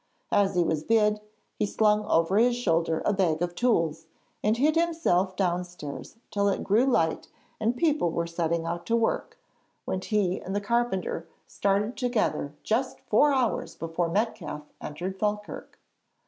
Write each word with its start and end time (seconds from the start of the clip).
As 0.31 0.55
he 0.55 0.63
was 0.63 0.83
bid, 0.83 1.21
he 1.59 1.67
slung 1.67 2.07
over 2.07 2.39
his 2.39 2.55
shoulder 2.55 3.03
a 3.05 3.13
bag 3.13 3.43
of 3.43 3.53
tools, 3.53 4.07
and 4.43 4.57
hid 4.57 4.75
himself 4.75 5.35
downstairs 5.35 6.15
till 6.31 6.49
it 6.49 6.63
grew 6.63 6.87
light 6.87 7.27
and 7.59 7.77
people 7.77 8.09
were 8.09 8.25
setting 8.25 8.65
out 8.65 8.87
to 8.87 8.95
work, 8.95 9.37
when 9.85 10.01
he 10.01 10.41
and 10.41 10.55
the 10.55 10.59
carpenter 10.59 11.27
started 11.45 11.95
together 11.95 12.51
just 12.63 12.99
four 13.01 13.31
hours 13.31 13.75
before 13.75 14.09
Metcalfe 14.09 14.73
entered 14.81 15.19
Falkirk. 15.19 15.77